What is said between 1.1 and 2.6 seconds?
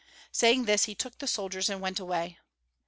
the soldiers and went away.